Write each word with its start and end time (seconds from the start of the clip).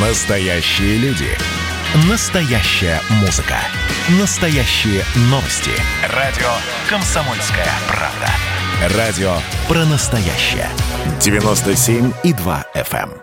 Настоящие 0.00 0.96
люди. 0.98 1.26
Настоящая 2.08 3.00
музыка. 3.20 3.56
Настоящие 4.20 5.02
новости. 5.22 5.72
Радио 6.14 6.46
«Комсомольская 6.88 7.66
правда». 7.88 8.96
Радио 8.96 9.32
про 9.66 9.84
настоящее. 9.86 10.68
97,2 11.18 12.64
FM. 12.76 13.10
эм. 13.10 13.22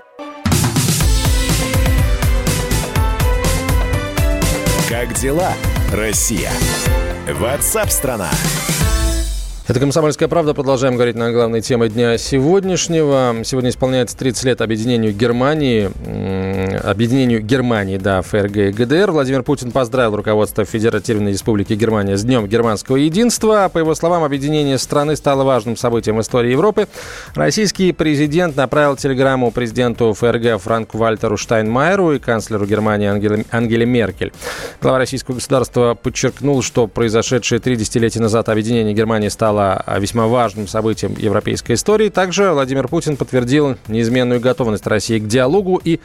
Как 4.90 5.14
дела, 5.14 5.54
Россия? 5.94 6.52
Ватсап-страна! 7.40 8.32
Это 9.68 9.80
«Комсомольская 9.80 10.28
правда». 10.28 10.54
Продолжаем 10.54 10.94
говорить 10.94 11.16
на 11.16 11.32
главной 11.32 11.60
теме 11.60 11.90
дня 11.90 12.20
сегодняшнего. 12.20 13.38
Сегодня 13.44 13.72
исполняется 13.72 14.16
30 14.16 14.44
лет 14.44 14.62
объединению 14.62 15.12
Германии. 15.12 15.90
Объединению 16.78 17.42
Германии, 17.42 17.98
да, 17.98 18.22
ФРГ 18.22 18.58
и 18.58 18.72
ГДР. 18.72 19.12
Владимир 19.12 19.44
Путин 19.44 19.72
поздравил 19.72 20.16
руководство 20.16 20.66
Федеративной 20.66 21.32
Республики 21.32 21.74
Германия 21.74 22.18
с 22.18 22.24
Днем 22.24 22.48
германского 22.48 22.98
единства. 22.98 23.70
По 23.74 23.80
его 23.80 23.96
словам, 23.96 24.24
объединение 24.24 24.78
страны 24.78 25.16
стало 25.16 25.44
важным 25.44 25.78
событием 25.78 26.22
истории 26.22 26.52
Европы. 26.52 26.88
Российский 27.34 27.92
президент 27.92 28.56
направил 28.56 28.96
телеграмму 28.96 29.52
президенту 29.52 30.14
ФРГ 30.14 30.62
Франку 30.62 30.98
Вальтеру 30.98 31.38
Штайнмайеру 31.38 32.14
и 32.14 32.20
канцлеру 32.20 32.66
Германии 32.66 33.08
Ангеле, 33.08 33.46
Ангеле 33.52 33.86
Меркель. 33.86 34.32
Глава 34.82 35.00
российского 35.00 35.36
государства 35.36 35.96
подчеркнул, 35.96 36.62
что 36.62 36.88
произошедшее 36.88 37.60
три 37.60 37.76
десятилетия 37.76 38.20
назад 38.20 38.50
объединение 38.50 38.94
Германии 38.94 39.30
стало 39.30 39.46
стала 39.46 39.84
весьма 40.00 40.28
важным 40.28 40.68
событием 40.68 41.16
европейской 41.18 41.74
истории. 41.74 42.10
Также 42.10 42.52
Владимир 42.52 42.88
Путин 42.88 43.16
подтвердил 43.16 43.78
неизменную 43.88 44.40
готовность 44.40 44.88
России 44.88 45.20
к 45.20 45.28
диалогу 45.28 45.80
и 45.84 46.00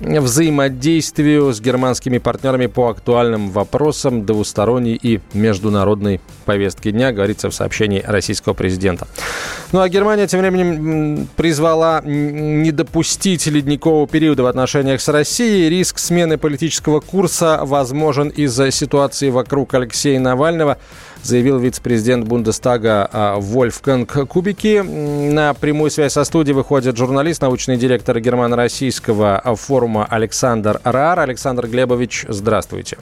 взаимодействию 0.00 1.52
с 1.52 1.60
германскими 1.60 2.18
партнерами 2.18 2.66
по 2.66 2.88
актуальным 2.88 3.50
вопросам 3.50 4.24
двусторонней 4.24 4.98
и 5.00 5.20
международной 5.32 6.20
повестки 6.44 6.90
дня, 6.90 7.12
говорится 7.12 7.50
в 7.50 7.54
сообщении 7.54 8.02
российского 8.06 8.54
президента. 8.54 9.06
Ну 9.72 9.80
а 9.80 9.88
Германия 9.88 10.26
тем 10.26 10.40
временем 10.40 11.28
призвала 11.36 12.02
не 12.04 12.72
допустить 12.72 13.46
ледникового 13.46 14.06
периода 14.06 14.42
в 14.42 14.46
отношениях 14.46 15.00
с 15.00 15.08
Россией. 15.08 15.68
Риск 15.68 15.98
смены 15.98 16.38
политического 16.38 17.00
курса 17.00 17.60
возможен 17.62 18.28
из-за 18.28 18.70
ситуации 18.70 19.30
вокруг 19.30 19.74
Алексея 19.74 20.20
Навального 20.20 20.78
заявил 21.26 21.58
вице-президент 21.58 22.26
Бундестага 22.26 23.08
а, 23.12 23.36
Вольфганг 23.36 24.28
Кубики. 24.28 24.80
На 24.80 25.54
прямую 25.54 25.90
связь 25.90 26.12
со 26.12 26.24
студией 26.24 26.54
выходит 26.54 26.96
журналист, 26.96 27.42
научный 27.42 27.76
директор 27.76 28.18
германо-российского 28.18 29.42
форума 29.56 30.06
Александр 30.08 30.80
Раар. 30.84 31.20
Александр 31.20 31.66
Глебович, 31.66 32.26
здравствуйте. 32.28 32.98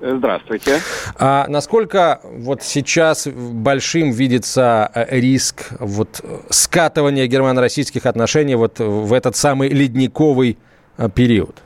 Здравствуйте. 0.00 0.78
А 1.18 1.46
насколько 1.48 2.20
вот 2.22 2.62
сейчас 2.62 3.26
большим 3.26 4.12
видится 4.12 4.90
э, 4.94 5.18
риск 5.18 5.70
вот 5.80 6.20
скатывания 6.50 7.26
германо-российских 7.26 8.06
отношений 8.06 8.54
вот 8.54 8.78
в 8.78 9.12
этот 9.12 9.34
самый 9.34 9.68
ледниковый 9.70 10.56
э, 10.98 11.08
период? 11.12 11.62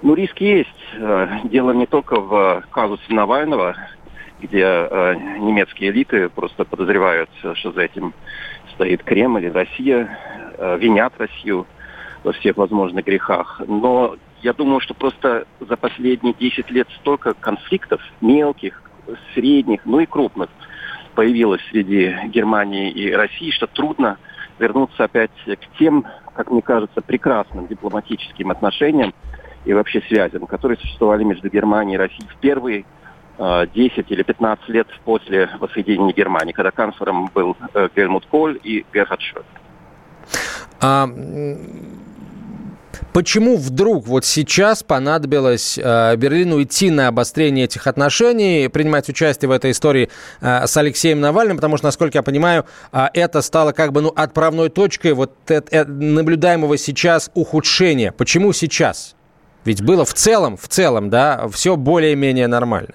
Ну, 0.00 0.14
риск 0.14 0.38
есть. 0.38 0.68
Э, 0.98 1.28
дело 1.44 1.72
не 1.72 1.86
только 1.86 2.18
в 2.18 2.64
казусе 2.70 3.12
Навального, 3.12 3.76
где 4.40 4.62
э, 4.62 5.14
немецкие 5.40 5.90
элиты 5.90 6.28
просто 6.28 6.64
подозревают, 6.64 7.30
что 7.54 7.72
за 7.72 7.82
этим 7.82 8.14
стоит 8.74 9.02
Кремль 9.02 9.46
и 9.46 9.50
Россия, 9.50 10.18
э, 10.56 10.78
винят 10.78 11.12
Россию 11.18 11.66
во 12.24 12.32
всех 12.32 12.56
возможных 12.56 13.04
грехах. 13.04 13.60
Но 13.66 14.16
я 14.42 14.52
думаю, 14.52 14.80
что 14.80 14.94
просто 14.94 15.46
за 15.60 15.76
последние 15.76 16.34
10 16.34 16.70
лет 16.70 16.88
столько 17.00 17.34
конфликтов, 17.34 18.00
мелких, 18.20 18.82
средних, 19.34 19.80
ну 19.84 20.00
и 20.00 20.06
крупных, 20.06 20.48
появилось 21.14 21.62
среди 21.70 22.14
Германии 22.26 22.90
и 22.90 23.10
России, 23.12 23.50
что 23.50 23.66
трудно 23.66 24.18
вернуться 24.58 25.04
опять 25.04 25.30
к 25.44 25.78
тем, 25.78 26.04
как 26.34 26.50
мне 26.50 26.62
кажется, 26.62 27.00
прекрасным 27.00 27.66
дипломатическим 27.66 28.50
отношениям 28.50 29.12
и 29.64 29.72
вообще 29.72 30.00
связям, 30.02 30.46
которые 30.46 30.78
существовали 30.78 31.24
между 31.24 31.48
Германией 31.48 31.96
и 31.96 31.98
Россией 31.98 32.28
в 32.28 32.36
первые 32.36 32.84
10 33.38 34.10
или 34.10 34.22
15 34.22 34.68
лет 34.68 34.88
после 35.04 35.48
воссоединения 35.60 36.12
Германии, 36.12 36.52
когда 36.52 36.70
канцлером 36.70 37.30
был 37.32 37.56
э, 37.74 37.88
Гельмут 37.94 38.26
Коль 38.26 38.58
и 38.62 38.84
Герхард 38.92 39.20
Шрёдер. 39.20 39.46
А 40.80 41.08
Почему 43.12 43.56
вдруг 43.56 44.06
вот 44.06 44.24
сейчас 44.24 44.82
понадобилось 44.82 45.78
э, 45.78 46.16
Берлину 46.16 46.62
идти 46.62 46.90
на 46.90 47.08
обострение 47.08 47.64
этих 47.64 47.86
отношений, 47.86 48.68
принимать 48.68 49.08
участие 49.08 49.48
в 49.48 49.52
этой 49.52 49.70
истории 49.70 50.10
э, 50.40 50.66
с 50.66 50.76
Алексеем 50.76 51.20
Навальным? 51.20 51.56
Потому 51.56 51.76
что, 51.76 51.86
насколько 51.86 52.18
я 52.18 52.22
понимаю, 52.22 52.66
э, 52.92 53.06
это 53.14 53.42
стало 53.42 53.72
как 53.72 53.92
бы 53.92 54.02
ну, 54.02 54.12
отправной 54.14 54.68
точкой 54.68 55.14
вот 55.14 55.32
это, 55.46 55.76
э, 55.76 55.84
наблюдаемого 55.84 56.76
сейчас 56.76 57.30
ухудшения. 57.34 58.12
Почему 58.12 58.52
сейчас? 58.52 59.14
Ведь 59.64 59.82
было 59.82 60.04
в 60.04 60.14
целом, 60.14 60.56
в 60.56 60.68
целом, 60.68 61.10
да, 61.10 61.48
все 61.48 61.76
более-менее 61.76 62.46
нормально. 62.46 62.94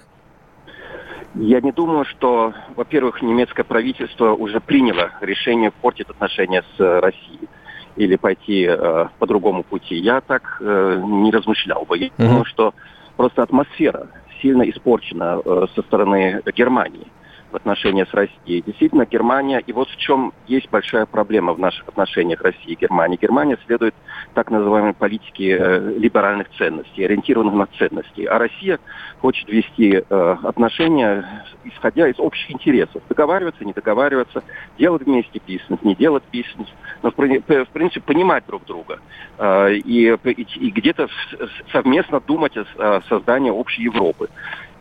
Я 1.34 1.60
не 1.60 1.72
думаю, 1.72 2.04
что, 2.04 2.54
во-первых, 2.76 3.20
немецкое 3.20 3.64
правительство 3.64 4.34
уже 4.34 4.60
приняло 4.60 5.10
решение 5.20 5.70
портить 5.70 6.08
отношения 6.08 6.62
с 6.76 6.80
э, 6.80 7.00
Россией 7.00 7.48
или 7.96 8.16
пойти 8.16 8.66
э, 8.68 9.06
по 9.18 9.26
другому 9.26 9.64
пути. 9.64 9.96
Я 9.96 10.20
так 10.20 10.58
э, 10.60 11.02
не 11.04 11.32
размышлял 11.32 11.84
бы. 11.84 11.98
Я 11.98 12.06
uh-huh. 12.06 12.12
думаю, 12.18 12.44
что 12.44 12.74
просто 13.16 13.42
атмосфера 13.42 14.08
сильно 14.40 14.62
испорчена 14.68 15.40
э, 15.44 15.66
со 15.74 15.82
стороны 15.82 16.40
Германии 16.54 17.06
в 17.06 17.23
отношениях 17.54 18.08
с 18.08 18.14
Россией. 18.14 18.62
Действительно, 18.62 19.06
Германия, 19.06 19.58
и 19.58 19.72
вот 19.72 19.88
в 19.88 19.96
чем 19.96 20.32
есть 20.46 20.68
большая 20.70 21.06
проблема 21.06 21.52
в 21.52 21.58
наших 21.58 21.88
отношениях 21.88 22.42
России 22.42 22.72
и 22.72 22.76
Германии. 22.76 23.18
Германия 23.20 23.58
следует 23.66 23.94
так 24.34 24.50
называемой 24.50 24.94
политике 24.94 25.56
э, 25.58 25.94
либеральных 25.96 26.48
ценностей, 26.56 27.04
ориентированных 27.04 27.54
на 27.54 27.66
ценности. 27.78 28.22
А 28.22 28.38
Россия 28.38 28.78
хочет 29.20 29.48
вести 29.48 30.02
э, 30.08 30.36
отношения, 30.42 31.44
исходя 31.64 32.08
из 32.08 32.18
общих 32.18 32.50
интересов. 32.50 33.02
Договариваться, 33.08 33.64
не 33.64 33.72
договариваться, 33.72 34.42
делать 34.78 35.02
вместе 35.02 35.40
бизнес, 35.46 35.78
не 35.82 35.94
делать 35.94 36.24
бизнес. 36.32 36.68
Но, 37.02 37.10
в, 37.10 37.16
в 37.16 37.68
принципе, 37.72 38.00
понимать 38.00 38.44
друг 38.46 38.64
друга. 38.64 39.00
Э, 39.38 39.72
и, 39.72 40.12
и, 40.12 40.46
и 40.56 40.70
где-то 40.70 41.08
совместно 41.72 42.20
думать 42.20 42.56
о, 42.56 42.64
о 42.78 43.02
создании 43.08 43.50
общей 43.50 43.82
Европы. 43.82 44.28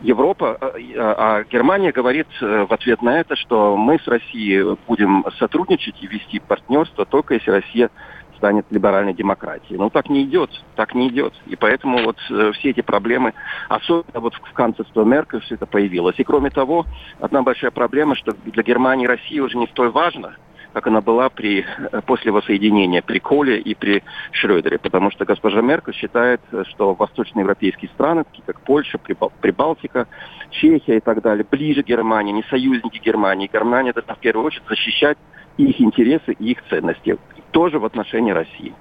Европа, 0.03 0.57
э, 0.61 0.93
а 0.97 1.43
Германия 1.45 1.91
говорит 1.91 2.27
э, 2.41 2.65
в 2.69 2.73
ответ 2.73 3.01
на 3.01 3.19
это, 3.21 3.35
что 3.35 3.77
мы 3.77 3.99
с 3.99 4.07
Россией 4.07 4.77
будем 4.85 5.25
сотрудничать 5.39 5.95
и 6.01 6.07
вести 6.07 6.39
партнерство 6.39 7.05
только 7.05 7.35
если 7.35 7.51
Россия 7.51 7.89
станет 8.37 8.65
либеральной 8.69 9.13
демократией. 9.13 9.77
Но 9.77 9.89
так 9.89 10.09
не 10.09 10.23
идет, 10.23 10.49
так 10.75 10.93
не 10.93 11.07
идет. 11.07 11.33
И 11.45 11.55
поэтому 11.55 12.03
вот 12.03 12.17
э, 12.29 12.51
все 12.53 12.71
эти 12.71 12.81
проблемы, 12.81 13.33
особенно 13.69 14.19
вот 14.19 14.33
в 14.35 14.51
канцлерство 14.51 15.05
Меркель 15.05 15.39
все 15.39 15.55
это 15.55 15.65
появилось. 15.65 16.19
И 16.19 16.23
кроме 16.25 16.49
того, 16.49 16.85
одна 17.21 17.41
большая 17.41 17.71
проблема, 17.71 18.15
что 18.15 18.33
для 18.45 18.63
Германии 18.63 19.07
Россия 19.07 19.41
уже 19.41 19.57
не 19.57 19.67
столь 19.67 19.91
важна, 19.91 20.35
как 20.73 20.87
она 20.87 21.01
была 21.01 21.29
при, 21.29 21.65
после 22.05 22.31
воссоединения 22.31 23.01
при 23.01 23.19
Коле 23.19 23.59
и 23.59 23.75
при 23.75 24.03
Шрёдере. 24.31 24.79
Потому 24.79 25.11
что 25.11 25.25
госпожа 25.25 25.61
Меркель 25.61 25.93
считает, 25.93 26.41
что 26.69 26.93
восточноевропейские 26.93 27.89
страны, 27.91 28.23
такие 28.23 28.43
как 28.45 28.61
Польша, 28.61 28.97
Прибалтика, 28.97 30.07
Чехия 30.49 30.97
и 30.97 30.99
так 30.99 31.21
далее, 31.21 31.45
ближе 31.49 31.83
к 31.83 31.87
Германии, 31.87 32.33
не 32.33 32.43
союзники 32.49 32.99
Германии. 32.99 33.49
Германия 33.51 33.93
должна 33.93 34.15
в 34.15 34.19
первую 34.19 34.47
очередь 34.47 34.67
защищать 34.67 35.17
их 35.57 35.79
интересы 35.79 36.33
и 36.33 36.51
их 36.51 36.57
ценности. 36.69 37.17
Тоже 37.51 37.77
в 37.79 37.85
отношении 37.85 38.31
России. 38.31 38.73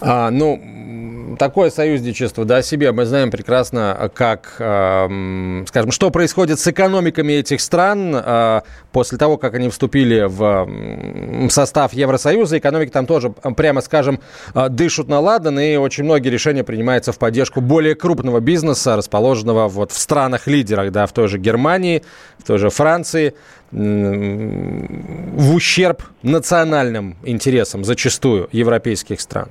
А, 0.00 0.30
ну, 0.30 0.56
такое 1.36 1.70
союзничество, 1.70 2.44
да, 2.44 2.62
себе 2.62 2.92
мы 2.92 3.04
знаем 3.04 3.30
прекрасно, 3.30 4.10
как, 4.14 4.56
э, 4.58 5.64
скажем, 5.66 5.90
что 5.90 6.10
происходит 6.10 6.60
с 6.60 6.66
экономиками 6.66 7.32
этих 7.34 7.60
стран 7.60 8.14
э, 8.14 8.60
после 8.92 9.18
того, 9.18 9.36
как 9.36 9.54
они 9.54 9.68
вступили 9.68 10.24
в 10.26 11.50
состав 11.50 11.92
Евросоюза. 11.92 12.58
Экономики 12.58 12.90
там 12.90 13.06
тоже, 13.06 13.30
прямо 13.30 13.80
скажем, 13.80 14.20
э, 14.54 14.68
дышат 14.68 15.08
на 15.08 15.20
ладан, 15.20 15.58
и 15.58 15.76
очень 15.76 16.04
многие 16.04 16.28
решения 16.28 16.64
принимаются 16.64 17.12
в 17.12 17.18
поддержку 17.18 17.60
более 17.60 17.94
крупного 17.94 18.40
бизнеса, 18.40 18.96
расположенного 18.96 19.68
вот 19.68 19.92
в 19.92 19.98
странах-лидерах, 19.98 20.92
да, 20.92 21.06
в 21.06 21.12
той 21.12 21.28
же 21.28 21.38
Германии, 21.38 22.02
в 22.38 22.44
той 22.44 22.58
же 22.58 22.70
Франции, 22.70 23.34
в 23.70 25.54
ущерб 25.54 26.02
национальным 26.22 27.16
интересам 27.22 27.84
зачастую 27.84 28.48
европейских 28.52 29.20
стран. 29.20 29.48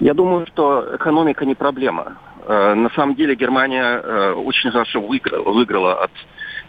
Я 0.00 0.14
думаю, 0.14 0.46
что 0.46 0.96
экономика 0.96 1.44
не 1.44 1.54
проблема. 1.54 2.16
Э, 2.46 2.74
на 2.74 2.88
самом 2.90 3.14
деле 3.14 3.34
Германия 3.34 4.00
э, 4.02 4.32
очень 4.32 4.70
хорошо 4.70 5.00
выиграла, 5.00 6.04
от 6.04 6.10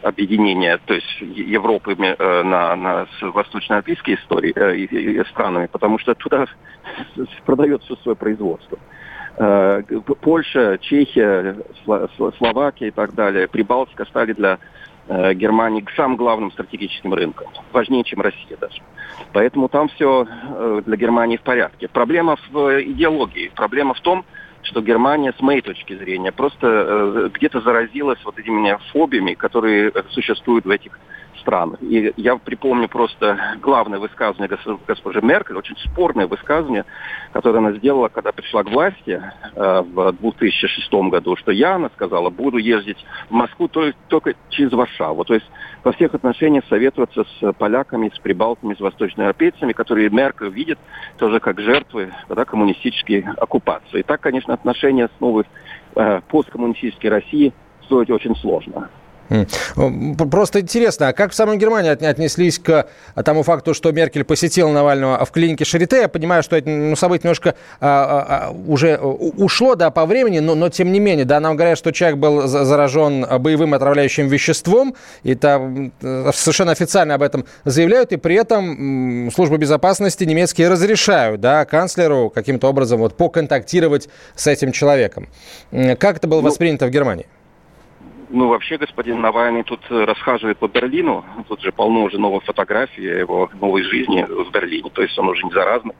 объединения, 0.03 0.79
то 0.85 0.93
есть 0.93 1.21
Европы 1.21 1.95
э, 1.97 2.43
на, 2.43 2.75
на 2.75 3.07
восточноевропейские 3.21 4.17
истории 4.17 5.23
странами, 5.29 5.67
потому 5.67 5.97
что 5.99 6.13
туда 6.15 6.45
продает 7.45 7.81
все 7.83 7.95
свое 7.97 8.15
производство. 8.15 8.77
Польша, 10.21 10.77
Чехия, 10.81 11.55
Словакия 12.37 12.89
и 12.89 12.91
так 12.91 13.13
далее, 13.15 13.47
Прибалтика 13.47 14.05
стали 14.05 14.33
для 14.33 14.59
э, 15.11 15.33
Германии 15.33 15.85
самым 15.95 16.17
главным 16.17 16.51
стратегическим 16.51 17.13
рынком, 17.13 17.47
важнее, 17.71 18.03
чем 18.03 18.21
Россия 18.21 18.57
даже. 18.59 18.81
Поэтому 19.33 19.67
там 19.67 19.89
все 19.89 20.25
э, 20.27 20.81
для 20.85 20.97
Германии 20.97 21.37
в 21.37 21.41
порядке. 21.41 21.87
Проблема 21.87 22.37
в 22.49 22.81
идеологии, 22.83 23.51
проблема 23.55 23.93
в 23.93 24.01
том, 24.01 24.25
что 24.63 24.81
Германия, 24.81 25.33
с 25.37 25.41
моей 25.41 25.61
точки 25.61 25.97
зрения, 25.97 26.31
просто 26.31 27.31
где-то 27.33 27.61
заразилась 27.61 28.19
вот 28.23 28.37
этими 28.37 28.77
фобиями, 28.91 29.33
которые 29.33 29.91
существуют 30.11 30.65
в 30.65 30.69
этих 30.69 30.99
стран. 31.41 31.77
И 31.81 32.13
я 32.17 32.37
припомню 32.37 32.87
просто 32.87 33.37
главное 33.61 33.99
высказывание 33.99 34.57
госпожи 34.87 35.21
Меркель, 35.21 35.57
очень 35.57 35.75
спорное 35.77 36.27
высказывание, 36.27 36.85
которое 37.33 37.59
она 37.59 37.73
сделала, 37.73 38.07
когда 38.07 38.31
пришла 38.31 38.63
к 38.63 38.69
власти 38.69 39.21
э, 39.55 39.81
в 39.81 40.13
2006 40.13 40.93
году, 41.09 41.35
что 41.35 41.51
я, 41.51 41.75
она 41.75 41.89
сказала, 41.95 42.29
буду 42.29 42.57
ездить 42.57 42.97
в 43.29 43.33
Москву 43.33 43.67
только, 43.67 43.97
только 44.07 44.33
через 44.49 44.71
Варшаву. 44.71 45.25
То 45.25 45.33
есть 45.33 45.45
во 45.83 45.91
всех 45.91 46.13
отношениях 46.13 46.63
советоваться 46.69 47.25
с 47.39 47.53
поляками, 47.53 48.11
с 48.13 48.19
прибалтами, 48.19 48.75
с 48.75 48.79
восточноевропейцами, 48.79 49.73
которые 49.73 50.09
Меркель 50.09 50.49
видит 50.49 50.79
тоже 51.17 51.39
как 51.39 51.59
жертвы 51.59 52.13
да, 52.29 52.45
коммунистической 52.45 53.25
оккупации. 53.37 53.99
И 53.99 54.03
так, 54.03 54.21
конечно, 54.21 54.53
отношения 54.53 55.09
с 55.17 55.19
новой 55.19 55.45
э, 55.95 56.21
посткоммунистической 56.29 57.09
Россией 57.09 57.53
строить 57.83 58.09
очень 58.09 58.35
сложно. 58.37 58.89
Просто 60.29 60.59
интересно, 60.61 61.09
а 61.09 61.13
как 61.13 61.31
в 61.31 61.35
самой 61.35 61.57
Германии 61.57 61.91
отнеслись 61.91 62.59
к 62.59 62.87
тому 63.23 63.43
факту, 63.43 63.73
что 63.73 63.91
Меркель 63.91 64.23
посетила 64.23 64.69
Навального 64.71 65.23
в 65.25 65.31
клинике 65.31 65.65
Шарите? 65.65 66.01
Я 66.01 66.07
понимаю, 66.09 66.43
что 66.43 66.57
это 66.57 66.69
ну, 66.69 66.95
событие 66.95 67.25
немножко 67.25 67.55
а, 67.79 68.25
а, 68.29 68.47
а 68.47 68.51
уже 68.51 68.97
ушло 68.97 69.75
да, 69.75 69.89
по 69.89 70.05
времени, 70.05 70.39
но, 70.39 70.55
но 70.55 70.69
тем 70.69 70.91
не 70.91 70.99
менее, 70.99 71.25
да, 71.25 71.39
нам 71.39 71.55
говорят, 71.55 71.77
что 71.77 71.91
человек 71.91 72.17
был 72.17 72.47
заражен 72.47 73.25
боевым 73.39 73.73
отравляющим 73.73 74.27
веществом, 74.27 74.95
и 75.23 75.35
там 75.35 75.91
э, 76.01 76.31
совершенно 76.33 76.71
официально 76.71 77.15
об 77.15 77.21
этом 77.21 77.45
заявляют, 77.65 78.11
и 78.11 78.17
при 78.17 78.35
этом 78.35 79.29
службы 79.33 79.57
безопасности 79.57 80.23
немецкие 80.23 80.69
разрешают 80.69 81.41
да, 81.41 81.65
канцлеру 81.65 82.29
каким-то 82.29 82.67
образом 82.67 82.99
вот, 82.99 83.15
поконтактировать 83.15 84.09
с 84.35 84.47
этим 84.47 84.71
человеком. 84.71 85.29
Как 85.71 86.17
это 86.17 86.27
было 86.27 86.41
ну, 86.41 86.47
воспринято 86.47 86.87
в 86.87 86.89
Германии? 86.89 87.27
Ну, 88.33 88.47
вообще, 88.47 88.77
господин 88.77 89.19
Навальный 89.19 89.63
тут 89.63 89.81
э, 89.89 90.05
расхаживает 90.05 90.57
по 90.57 90.69
Берлину. 90.69 91.25
Тут 91.49 91.61
же 91.61 91.73
полно 91.73 92.03
уже 92.03 92.17
новых 92.17 92.45
фотографий 92.45 93.03
его 93.03 93.49
новой 93.59 93.83
жизни 93.83 94.23
в 94.23 94.49
Берлине. 94.51 94.89
То 94.89 95.01
есть 95.01 95.19
он 95.19 95.27
уже 95.27 95.43
не 95.43 95.51
заразный. 95.51 95.95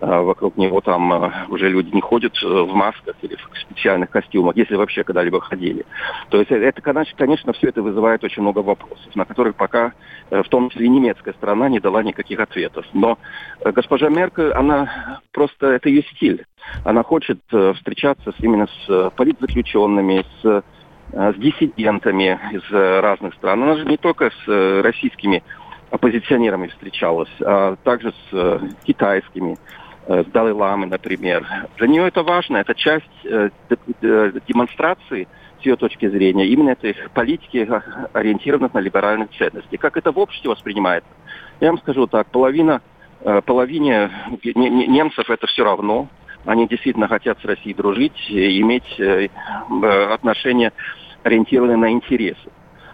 А 0.00 0.22
вокруг 0.22 0.56
него 0.56 0.80
там 0.80 1.12
э, 1.12 1.30
уже 1.48 1.68
люди 1.68 1.94
не 1.94 2.00
ходят 2.00 2.34
э, 2.42 2.46
в 2.46 2.74
масках 2.74 3.14
или 3.22 3.36
в 3.36 3.56
специальных 3.56 4.10
костюмах, 4.10 4.56
если 4.56 4.74
вообще 4.74 5.04
когда-либо 5.04 5.40
ходили. 5.40 5.86
То 6.30 6.38
есть 6.38 6.50
это, 6.50 6.82
конечно, 6.82 7.52
все 7.52 7.68
это 7.68 7.82
вызывает 7.82 8.24
очень 8.24 8.42
много 8.42 8.58
вопросов, 8.60 9.14
на 9.14 9.24
которых 9.24 9.54
пока, 9.54 9.92
в 10.30 10.48
том 10.48 10.70
числе 10.70 10.88
немецкая 10.88 11.34
сторона, 11.34 11.68
не 11.68 11.78
дала 11.78 12.02
никаких 12.02 12.40
ответов. 12.40 12.84
Но 12.94 13.16
госпожа 13.62 14.08
Меркель, 14.08 14.50
она 14.52 15.20
просто, 15.32 15.68
это 15.68 15.88
ее 15.88 16.02
стиль. 16.14 16.44
Она 16.84 17.04
хочет 17.04 17.40
встречаться 17.76 18.32
именно 18.40 18.66
с 18.86 19.10
политзаключенными, 19.10 20.24
с 20.42 20.64
с 21.12 21.34
диссидентами 21.36 22.38
из 22.52 22.62
э, 22.70 23.00
разных 23.00 23.34
стран. 23.34 23.62
Она 23.62 23.76
же 23.76 23.84
не 23.84 23.96
только 23.96 24.30
с 24.30 24.48
э, 24.48 24.80
российскими 24.80 25.42
оппозиционерами 25.90 26.68
встречалась, 26.68 27.30
а 27.40 27.76
также 27.82 28.12
с 28.30 28.60
китайскими, 28.84 29.58
с 30.06 30.24
Далай-Ламой, 30.26 30.88
например. 30.88 31.44
Для 31.78 31.88
нее 31.88 32.06
это 32.06 32.22
важно, 32.22 32.58
это 32.58 32.76
часть 32.76 33.10
демонстрации 34.46 35.26
с 35.60 35.66
ее 35.66 35.74
точки 35.74 36.08
зрения, 36.08 36.46
именно 36.46 36.70
этой 36.70 36.94
политики, 37.12 37.68
ориентированных 38.12 38.72
на 38.72 38.78
либеральные 38.78 39.28
ценности. 39.36 39.74
Как 39.76 39.96
это 39.96 40.12
в 40.12 40.18
обществе 40.20 40.50
воспринимается? 40.50 41.10
Я 41.60 41.70
вам 41.70 41.78
скажу 41.78 42.06
так, 42.06 42.28
половина, 42.28 42.82
половине 43.44 44.10
немцев 44.44 45.28
это 45.28 45.48
все 45.48 45.64
равно, 45.64 46.06
они 46.44 46.66
действительно 46.66 47.08
хотят 47.08 47.38
с 47.40 47.44
Россией 47.44 47.74
дружить, 47.74 48.18
иметь 48.28 49.00
отношения 50.12 50.72
ориентированы 51.22 51.76
на 51.76 51.90
интересы. 51.90 52.50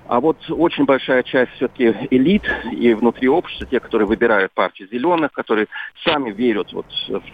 А 0.08 0.20
вот 0.20 0.38
очень 0.48 0.84
большая 0.84 1.22
часть 1.22 1.52
все-таки 1.52 1.94
элит 2.10 2.42
и 2.70 2.94
внутри 2.94 3.28
общества, 3.28 3.66
те, 3.70 3.80
которые 3.80 4.06
выбирают 4.06 4.52
партию 4.52 4.88
зеленых, 4.90 5.32
которые 5.32 5.66
сами 6.04 6.30
верят 6.30 6.72
вот 6.72 6.86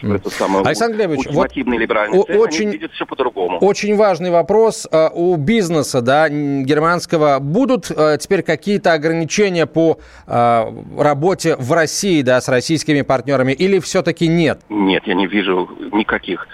в 0.03 0.13
эту 0.13 0.31
самую 0.31 0.65
Александр 0.65 0.97
Глебович, 0.97 1.27
вот 1.31 1.55
либеральную 1.55 2.25
цель, 2.25 2.37
очень, 2.37 2.69
они 2.69 2.73
видят 2.73 2.93
все 2.93 3.05
по-другому. 3.05 3.59
Очень 3.59 3.97
важный 3.97 4.31
вопрос. 4.31 4.89
А, 4.91 5.11
у 5.13 5.37
бизнеса 5.37 6.01
да, 6.01 6.29
германского 6.29 7.39
будут 7.41 7.91
а, 7.91 8.17
теперь 8.17 8.43
какие-то 8.43 8.93
ограничения 8.93 9.67
по 9.67 9.99
а, 10.27 10.73
работе 10.99 11.57
в 11.57 11.73
России 11.73 12.23
да, 12.23 12.41
с 12.41 12.49
российскими 12.49 13.03
партнерами 13.03 13.53
или 13.53 13.79
все-таки 13.81 14.29
нет? 14.29 14.61
Нет, 14.69 15.03
я 15.07 15.15
не 15.15 15.27
вижу 15.27 15.69
никаких 15.93 16.47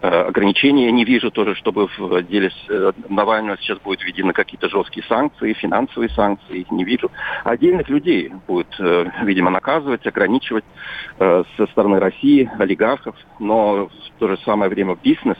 ограничений. 0.00 0.84
Я 0.84 0.92
не 0.92 1.04
вижу 1.04 1.30
тоже, 1.30 1.54
чтобы 1.54 1.88
в 1.96 2.22
деле 2.24 2.50
э, 2.68 2.92
Навального 3.08 3.58
сейчас 3.58 3.78
будут 3.78 4.02
введены 4.02 4.32
какие-то 4.32 4.68
жесткие 4.68 5.04
санкции, 5.06 5.52
финансовые 5.54 6.10
санкции, 6.10 6.66
не 6.70 6.84
вижу. 6.84 7.10
Отдельных 7.44 7.88
людей 7.88 8.32
будет, 8.46 8.68
э, 8.78 9.06
видимо, 9.22 9.50
наказывать, 9.50 10.06
ограничивать 10.06 10.64
э, 11.18 11.44
со 11.56 11.66
стороны 11.68 11.98
России, 11.98 12.50
олигархов, 12.58 13.16
но 13.38 13.86
в 13.86 14.18
то 14.18 14.28
же 14.28 14.38
самое 14.44 14.70
время 14.70 14.96
бизнес 15.02 15.38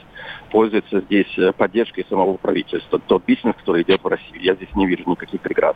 пользуется 0.51 1.01
здесь 1.01 1.37
э, 1.37 1.51
поддержкой 1.53 2.05
самого 2.09 2.37
правительства. 2.37 2.99
Тот 2.99 3.25
бизнес, 3.25 3.55
который 3.55 3.83
идет 3.83 4.03
в 4.03 4.07
Россию, 4.07 4.41
я 4.41 4.55
здесь 4.55 4.73
не 4.75 4.87
вижу 4.87 5.03
никаких 5.07 5.41
преград. 5.41 5.75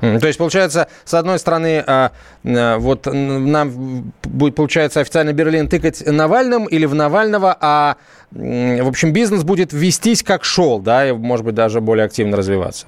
То 0.00 0.26
есть, 0.26 0.38
получается, 0.38 0.88
с 1.04 1.14
одной 1.14 1.38
стороны, 1.38 1.84
а, 1.86 2.12
вот 2.42 3.06
нам 3.06 4.12
будет, 4.22 4.54
получается, 4.54 5.00
официально 5.00 5.32
Берлин 5.32 5.68
тыкать 5.68 6.02
Навальным 6.06 6.66
или 6.66 6.86
в 6.86 6.94
Навального, 6.94 7.56
а, 7.60 7.96
в 8.30 8.88
общем, 8.88 9.12
бизнес 9.12 9.44
будет 9.44 9.72
вестись 9.72 10.22
как 10.22 10.44
шел, 10.44 10.78
да, 10.78 11.08
и, 11.08 11.12
может 11.12 11.44
быть, 11.44 11.54
даже 11.54 11.80
более 11.80 12.06
активно 12.06 12.36
развиваться. 12.36 12.86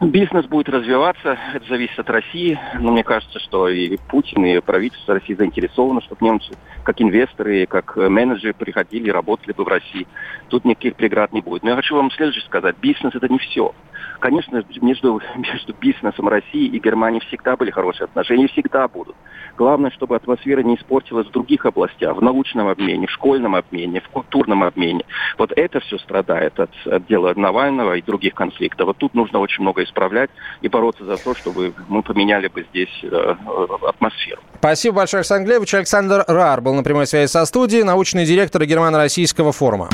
Бизнес 0.00 0.46
будет 0.46 0.68
развиваться, 0.68 1.36
это 1.54 1.66
зависит 1.68 1.98
от 1.98 2.08
России, 2.08 2.56
но 2.78 2.92
мне 2.92 3.02
кажется, 3.02 3.40
что 3.40 3.68
и 3.68 3.96
Путин, 3.96 4.44
и 4.44 4.60
правительство 4.60 5.14
России 5.14 5.34
заинтересованы, 5.34 6.02
чтобы 6.02 6.24
немцы, 6.24 6.52
как 6.84 7.00
инвесторы, 7.00 7.66
как 7.66 7.96
менеджеры 7.96 8.54
приходили 8.54 9.08
и 9.08 9.10
работали 9.10 9.52
бы 9.52 9.64
в 9.64 9.68
России. 9.68 10.06
Тут 10.50 10.64
никаких 10.64 10.94
преград 10.94 11.32
не 11.32 11.40
будет. 11.40 11.64
Но 11.64 11.70
я 11.70 11.76
хочу 11.76 11.96
вам 11.96 12.12
следующее 12.12 12.44
сказать. 12.44 12.76
Бизнес– 12.80 13.12
это 13.16 13.28
не 13.28 13.38
все. 13.38 13.74
Конечно, 14.20 14.64
между, 14.80 15.20
между 15.36 15.74
бизнесом 15.74 16.28
России 16.28 16.66
и 16.66 16.78
Германии 16.78 17.20
всегда 17.20 17.56
были 17.56 17.70
хорошие 17.70 18.04
отношения, 18.04 18.48
всегда 18.48 18.88
будут. 18.88 19.16
Главное, 19.56 19.90
чтобы 19.90 20.16
атмосфера 20.16 20.62
не 20.62 20.76
испортилась 20.76 21.26
в 21.26 21.30
других 21.30 21.66
областях, 21.66 22.16
в 22.16 22.22
научном 22.22 22.68
обмене, 22.68 23.06
в 23.06 23.10
школьном 23.10 23.54
обмене, 23.54 24.00
в 24.00 24.08
культурном 24.08 24.62
обмене. 24.62 25.04
Вот 25.36 25.52
это 25.56 25.80
все 25.80 25.98
страдает 25.98 26.58
от, 26.60 26.70
от 26.86 27.06
дела 27.06 27.32
Навального 27.34 27.94
и 27.94 28.02
других 28.02 28.34
конфликтов. 28.34 28.86
Вот 28.86 28.98
тут 28.98 29.14
нужно 29.14 29.40
очень 29.40 29.62
много 29.62 29.82
исправлять 29.82 30.30
и 30.60 30.68
бороться 30.68 31.04
за 31.04 31.16
то, 31.16 31.34
чтобы 31.34 31.72
мы 31.88 32.02
поменяли 32.02 32.48
бы 32.48 32.66
здесь 32.70 33.00
э, 33.02 33.08
э 33.08 33.66
атмосферу. 33.88 34.42
Спасибо 34.58 34.96
большое, 34.96 35.20
Александр 35.20 35.48
Глебович. 35.48 35.74
Александр 35.74 36.24
Рар 36.26 36.60
был 36.60 36.74
на 36.74 36.82
прямой 36.82 37.06
связи 37.06 37.30
со 37.30 37.44
студией, 37.44 37.82
научный 37.84 38.24
директор 38.24 38.62
Германо-Российского 38.64 39.52
форума. 39.52 39.88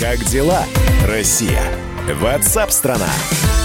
Как 0.00 0.18
дела, 0.18 0.64
Россия? 1.08 1.60
Ватсап-страна! 2.12 3.06
страна 3.06 3.63